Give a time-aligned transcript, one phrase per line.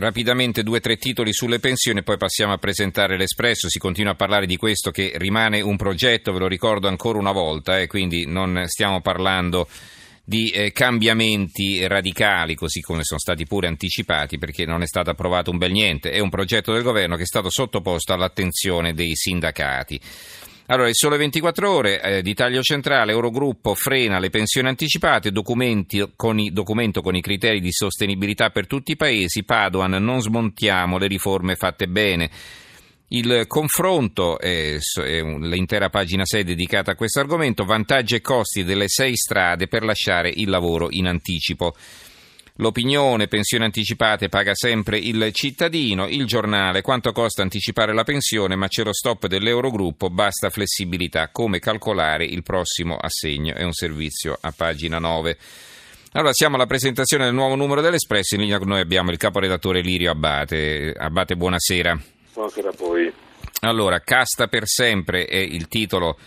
[0.00, 3.68] Rapidamente due o tre titoli sulle pensioni poi passiamo a presentare l'Espresso.
[3.68, 7.32] Si continua a parlare di questo che rimane un progetto, ve lo ricordo ancora una
[7.32, 9.66] volta, eh, quindi non stiamo parlando
[10.22, 15.50] di eh, cambiamenti radicali, così come sono stati pure anticipati, perché non è stato approvato
[15.50, 16.12] un bel niente.
[16.12, 20.00] È un progetto del governo che è stato sottoposto all'attenzione dei sindacati.
[20.70, 25.32] Allora, il sole 24 ore eh, di taglio centrale, Eurogruppo frena le pensioni anticipate,
[26.14, 30.98] con i, documento con i criteri di sostenibilità per tutti i paesi, Padoan non smontiamo
[30.98, 32.30] le riforme fatte bene.
[33.08, 39.16] Il confronto, è l'intera pagina 6 dedicata a questo argomento, vantaggi e costi delle sei
[39.16, 41.74] strade per lasciare il lavoro in anticipo.
[42.60, 46.08] L'opinione, pensioni anticipate, paga sempre il cittadino.
[46.08, 51.28] Il giornale, quanto costa anticipare la pensione, ma c'è lo stop dell'Eurogruppo, basta flessibilità.
[51.28, 53.54] Come calcolare il prossimo assegno?
[53.54, 55.38] È un servizio a pagina 9.
[56.14, 58.34] Allora, siamo alla presentazione del nuovo numero dell'Espresso.
[58.34, 60.92] In linea con noi abbiamo il caporedattore Lirio Abate.
[60.98, 61.96] Abate, buonasera.
[62.32, 63.12] Buonasera a voi.
[63.60, 66.18] Allora, Casta per sempre è il titolo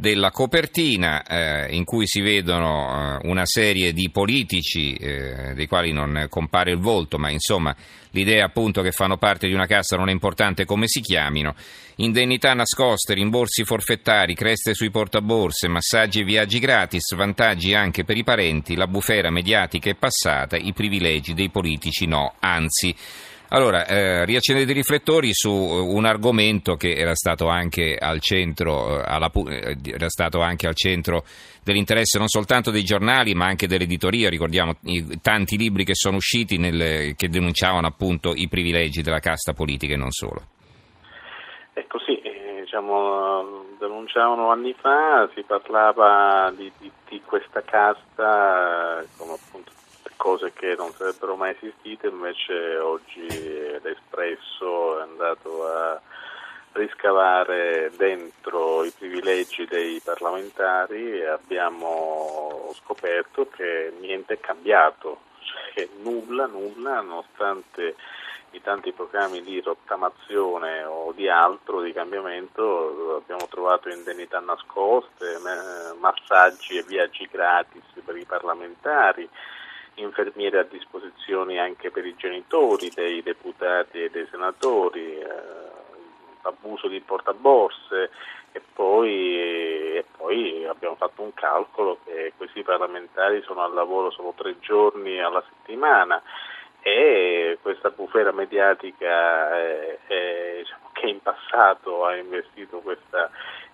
[0.00, 5.90] della copertina eh, in cui si vedono eh, una serie di politici eh, dei quali
[5.90, 7.74] non compare il volto, ma insomma
[8.10, 11.56] l'idea appunto che fanno parte di una cassa non è importante come si chiamino,
[11.96, 18.22] indennità nascoste, rimborsi forfettari, creste sui portaborse, massaggi e viaggi gratis, vantaggi anche per i
[18.22, 22.94] parenti, la bufera mediatica è passata, i privilegi dei politici no, anzi
[23.50, 28.98] allora, eh, riaccendete i riflettori su eh, un argomento che era stato anche al centro,
[28.98, 31.24] eh, alla, eh, era stato anche al centro
[31.64, 34.28] dell'interesse non soltanto dei giornali ma anche dell'editoria.
[34.28, 39.54] Ricordiamo i tanti libri che sono usciti nel, che denunciavano appunto i privilegi della casta
[39.54, 40.42] politica e non solo.
[41.72, 42.20] Ecco sì,
[42.60, 49.77] diciamo, denunciavano anni fa, si parlava di, di, di questa casta come appunto
[50.18, 55.98] cose che non sarebbero mai esistite, invece oggi l'Espresso è andato a
[56.72, 66.46] riscavare dentro i privilegi dei parlamentari e abbiamo scoperto che niente è cambiato, cioè nulla,
[66.46, 67.96] nulla, nonostante
[68.52, 75.38] i tanti programmi di rottamazione o di altro, di cambiamento, abbiamo trovato indennità nascoste,
[75.98, 79.28] massaggi e viaggi gratis per i parlamentari,
[80.02, 85.26] infermiere a disposizione anche per i genitori dei deputati e dei senatori, eh,
[86.42, 88.10] abuso di portaborse
[88.52, 89.36] e poi,
[89.96, 95.20] e poi, abbiamo fatto un calcolo che questi parlamentari sono al lavoro solo tre giorni
[95.20, 96.22] alla settimana
[96.80, 103.30] e questa bufera mediatica è, è, diciamo, che in passato ha investito questa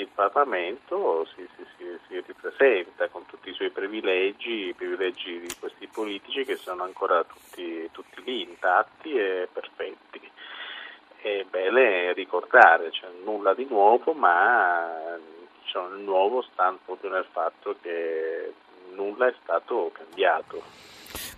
[0.00, 5.54] il Parlamento si, si, si, si, ripresenta con tutti i suoi privilegi, i privilegi di
[5.58, 10.30] questi politici che sono ancora tutti, tutti lì intatti e perfetti.
[11.20, 15.18] È bene ricordare, c'è nulla di nuovo, ma
[15.64, 18.52] c'è un nuovo sta proprio nel fatto che
[18.94, 20.62] nulla è stato cambiato.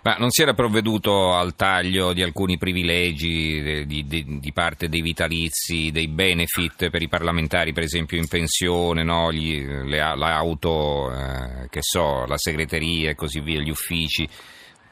[0.03, 5.01] Ma non si era provveduto al taglio di alcuni privilegi di, di, di parte dei
[5.01, 9.31] vitalizi, dei benefit per i parlamentari, per esempio in pensione, no?
[9.31, 14.27] Gli, le, l'auto, eh, che so, la segreteria e così via, gli uffici?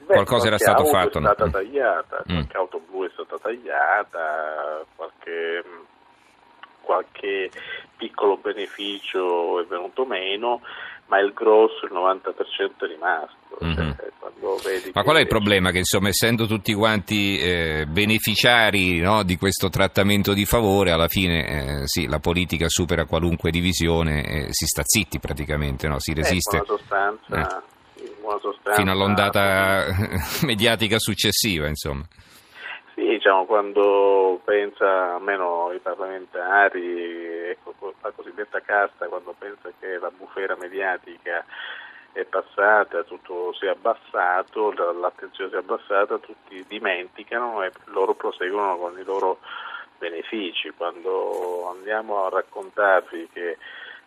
[0.09, 1.19] Beh, Qualcosa era stato fatto?
[1.19, 1.51] È stata no?
[1.51, 2.33] tagliata, mm.
[2.33, 5.63] qualche auto blu è stata tagliata, qualche,
[6.81, 7.51] qualche
[7.95, 10.61] piccolo beneficio è venuto meno,
[11.07, 12.33] ma il grosso, il 90%
[12.77, 13.38] è rimasto.
[13.63, 13.91] Mm-hmm.
[14.93, 15.71] Ma qual è il problema?
[15.71, 21.81] Che insomma, essendo tutti quanti eh, beneficiari no, di questo trattamento di favore, alla fine
[21.81, 25.99] eh, sì, la politica supera qualunque divisione e si sta zitti praticamente, no?
[25.99, 26.57] si resiste.
[26.57, 27.63] Eh, sostanza,
[28.75, 29.85] fino all'ondata
[30.43, 32.03] mediatica successiva, insomma.
[32.95, 40.11] Sì, diciamo, quando pensa, almeno i parlamentari, ecco, la cosiddetta casta, quando pensa che la
[40.15, 41.45] bufera mediatica
[42.11, 48.77] è passata, tutto si è abbassato, l'attenzione si è abbassata, tutti dimenticano e loro proseguono
[48.77, 49.39] con i loro
[49.97, 50.71] benefici.
[50.75, 53.57] Quando andiamo a raccontarvi che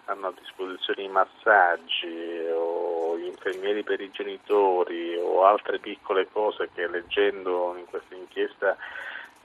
[0.06, 6.70] hanno a disposizione i massaggi o gli infermieri per i genitori o altre piccole cose
[6.74, 8.76] che leggendo in questa inchiesta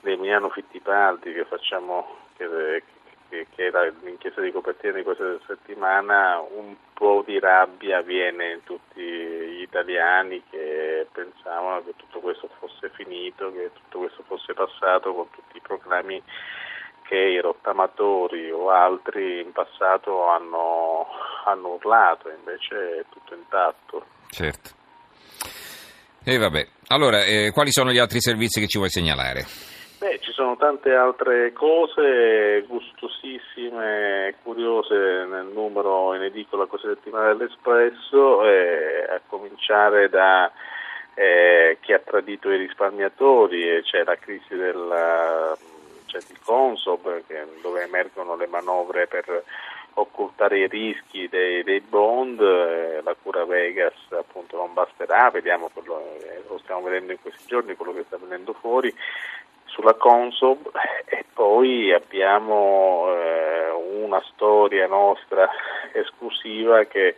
[0.01, 2.83] di Emiliano Fittipaldi che facciamo che,
[3.29, 8.63] che, che era l'inchiesta di copertina di questa settimana, un po' di rabbia viene in
[8.63, 15.13] tutti gli italiani che pensavano che tutto questo fosse finito, che tutto questo fosse passato
[15.13, 16.21] con tutti i proclami
[17.07, 21.07] che i rottamatori o altri in passato hanno,
[21.45, 24.05] hanno urlato, invece è tutto intatto.
[24.29, 24.71] Certo.
[26.23, 29.45] E vabbè, allora, eh, quali sono gli altri servizi che ci vuoi segnalare?
[29.99, 38.45] Beh, ci sono tante altre cose gustosissime curiose nel numero in edicola questa settimana dell'Espresso,
[38.45, 40.51] eh, a cominciare da
[41.15, 45.57] eh, chi ha tradito i risparmiatori, c'è la crisi del,
[46.05, 47.23] c'è di Consob
[47.63, 49.43] dove emergono le manovre per
[49.95, 53.45] occultare i rischi dei, dei bond, eh, la cura
[53.77, 58.03] Vegas appunto non basterà, vediamo quello, eh, lo stiamo vedendo in questi giorni, quello che
[58.07, 58.93] sta venendo fuori
[59.65, 60.71] sulla Consob
[61.05, 63.69] e poi abbiamo eh,
[64.01, 65.47] una storia nostra
[65.93, 67.15] esclusiva che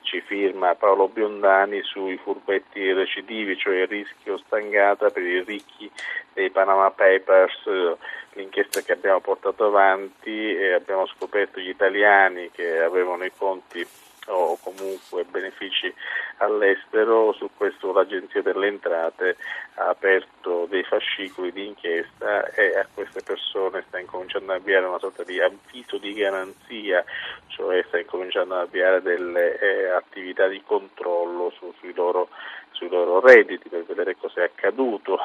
[0.00, 5.88] ci firma Paolo Biondani sui furbetti recidivi, cioè il rischio stangata per i ricchi
[6.32, 7.96] dei Panama Papers,
[8.32, 13.86] l'inchiesta che abbiamo portato avanti e abbiamo scoperto gli italiani che avevano i conti
[14.26, 15.92] o comunque benefici
[16.38, 19.36] all'estero, su questo l'Agenzia delle Entrate
[19.74, 24.98] ha aperto dei fascicoli di inchiesta e a queste persone sta incominciando ad avviare una
[24.98, 27.04] sorta di avviso di garanzia,
[27.48, 32.28] cioè sta incominciando ad avviare delle eh, attività di controllo su, sui, loro,
[32.72, 35.18] sui, loro, redditi per vedere cosa è accaduto,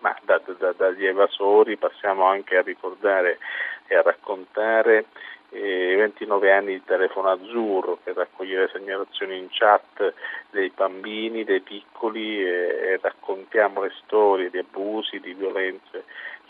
[0.00, 3.38] ma da, da, dagli evasori passiamo anche a ricordare
[3.86, 5.06] e a raccontare
[5.52, 10.14] eh, 29 anni di telefono azzurro per raccogliere segnalazioni in chat
[10.50, 16.04] dei bambini, dei piccoli e, e raccontiamo le storie di abusi, di violenze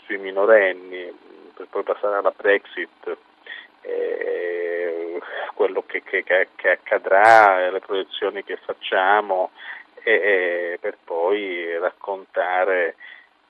[0.05, 1.11] sui minorenni
[1.53, 3.17] per poi passare alla Brexit.
[3.81, 5.19] Eh,
[5.55, 9.51] quello che, che, che, accadrà, le proiezioni che facciamo
[10.01, 12.95] e, e per poi raccontare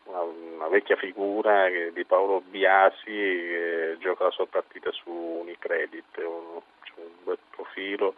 [0.06, 6.62] una, una, vecchia figura di Paolo Biasi che gioca la sua partita su Unicredit, un,
[6.96, 8.16] un bel profilo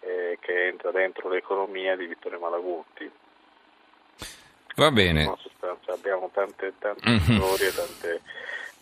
[0.00, 3.10] eh, che entra dentro l'economia di Vittorio Malagutti.
[4.76, 5.24] Va bene.
[5.24, 7.36] In sostanza abbiamo tante, tante mm-hmm.
[7.36, 8.20] storie, tante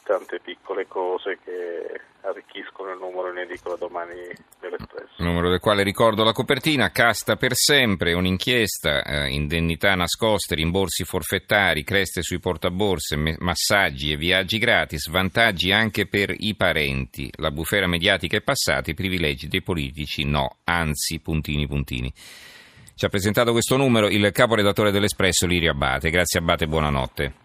[0.06, 4.14] tante piccole cose che arricchiscono il numero in edicola domani
[4.60, 5.14] dell'Espresso.
[5.18, 11.82] Numero del quale ricordo la copertina, casta per sempre, un'inchiesta, eh, indennità nascoste, rimborsi forfettari,
[11.82, 17.30] creste sui portaborse, me- massaggi e viaggi gratis, vantaggi anche per i parenti.
[17.36, 22.12] La bufera mediatica è passata, i privilegi dei politici no, anzi, puntini puntini.
[22.14, 26.10] Ci ha presentato questo numero il caporedattore dell'Espresso Lirio Abate.
[26.10, 27.44] Grazie Abate, buonanotte.